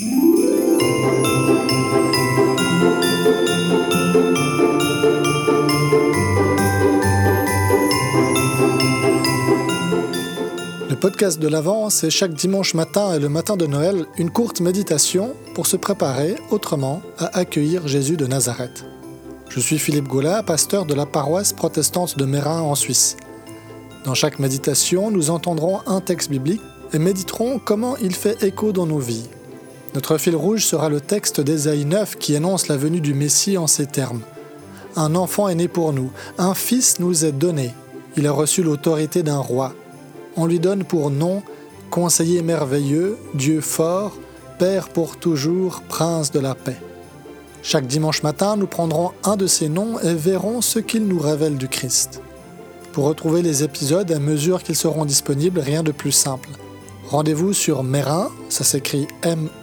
Le 0.00 0.04
podcast 11.00 11.40
de 11.40 11.48
l'Avent, 11.48 11.90
c'est 11.90 12.10
chaque 12.10 12.32
dimanche 12.32 12.74
matin 12.74 13.14
et 13.14 13.18
le 13.18 13.28
matin 13.28 13.56
de 13.56 13.66
Noël 13.66 14.06
une 14.18 14.30
courte 14.30 14.60
méditation 14.60 15.34
pour 15.54 15.66
se 15.66 15.76
préparer 15.76 16.36
autrement 16.50 17.02
à 17.18 17.36
accueillir 17.38 17.88
Jésus 17.88 18.16
de 18.16 18.26
Nazareth. 18.26 18.84
Je 19.48 19.58
suis 19.58 19.78
Philippe 19.78 20.06
Gaulin, 20.06 20.44
pasteur 20.44 20.86
de 20.86 20.94
la 20.94 21.06
paroisse 21.06 21.52
protestante 21.52 22.16
de 22.16 22.24
Mérin 22.24 22.60
en 22.60 22.76
Suisse. 22.76 23.16
Dans 24.04 24.14
chaque 24.14 24.38
méditation, 24.38 25.10
nous 25.10 25.30
entendrons 25.30 25.80
un 25.86 26.00
texte 26.00 26.30
biblique 26.30 26.62
et 26.92 26.98
méditerons 26.98 27.58
comment 27.58 27.96
il 27.96 28.14
fait 28.14 28.42
écho 28.44 28.72
dans 28.72 28.86
nos 28.86 28.98
vies. 28.98 29.28
Notre 29.94 30.18
fil 30.18 30.36
rouge 30.36 30.64
sera 30.64 30.88
le 30.88 31.00
texte 31.00 31.40
d'Ésaïe 31.40 31.84
9 31.84 32.16
qui 32.16 32.36
annonce 32.36 32.68
la 32.68 32.76
venue 32.76 33.00
du 33.00 33.14
Messie 33.14 33.58
en 33.58 33.66
ces 33.66 33.86
termes. 33.86 34.20
Un 34.96 35.14
enfant 35.14 35.48
est 35.48 35.54
né 35.54 35.68
pour 35.68 35.92
nous, 35.92 36.10
un 36.38 36.54
fils 36.54 36.98
nous 37.00 37.24
est 37.24 37.32
donné, 37.32 37.74
il 38.16 38.26
a 38.26 38.32
reçu 38.32 38.62
l'autorité 38.62 39.22
d'un 39.22 39.38
roi 39.38 39.74
on 40.38 40.46
lui 40.46 40.60
donne 40.60 40.84
pour 40.84 41.10
nom 41.10 41.42
Conseiller 41.90 42.42
merveilleux, 42.42 43.18
Dieu 43.34 43.60
fort, 43.60 44.16
Père 44.58 44.88
pour 44.88 45.16
toujours, 45.16 45.82
Prince 45.88 46.30
de 46.30 46.38
la 46.38 46.54
paix. 46.54 46.76
Chaque 47.62 47.88
dimanche 47.88 48.22
matin, 48.22 48.56
nous 48.56 48.68
prendrons 48.68 49.10
un 49.24 49.36
de 49.36 49.48
ces 49.48 49.68
noms 49.68 49.98
et 49.98 50.14
verrons 50.14 50.60
ce 50.60 50.78
qu'il 50.78 51.08
nous 51.08 51.18
révèle 51.18 51.56
du 51.56 51.66
Christ. 51.66 52.20
Pour 52.92 53.06
retrouver 53.06 53.42
les 53.42 53.64
épisodes 53.64 54.12
à 54.12 54.20
mesure 54.20 54.62
qu'ils 54.62 54.76
seront 54.76 55.04
disponibles, 55.04 55.58
rien 55.58 55.82
de 55.82 55.90
plus 55.90 56.12
simple. 56.12 56.50
Rendez-vous 57.10 57.52
sur 57.54 57.82
Merin, 57.84 58.30
ça 58.50 58.64
s'écrit 58.64 59.06
M-E-Y-R-I-N, 59.22 59.54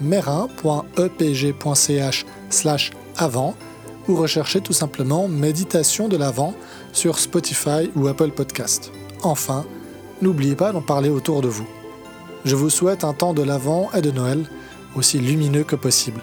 merin.epg.ch 0.00 0.56
slash 2.48 2.92
avant, 3.18 3.54
ou 4.08 4.16
recherchez 4.16 4.62
tout 4.62 4.72
simplement 4.72 5.28
Méditation 5.28 6.08
de 6.08 6.16
l'Avent 6.16 6.54
sur 6.94 7.18
Spotify 7.18 7.90
ou 7.94 8.08
Apple 8.08 8.30
Podcast. 8.30 8.90
Enfin, 9.22 9.66
n'oubliez 10.22 10.56
pas 10.56 10.72
d'en 10.72 10.80
parler 10.80 11.10
autour 11.10 11.42
de 11.42 11.48
vous. 11.48 11.68
Je 12.46 12.56
vous 12.56 12.70
souhaite 12.70 13.04
un 13.04 13.12
temps 13.12 13.34
de 13.34 13.42
l'Avent 13.42 13.90
et 13.92 14.00
de 14.00 14.10
Noël 14.10 14.46
aussi 14.96 15.18
lumineux 15.18 15.64
que 15.64 15.76
possible. 15.76 16.22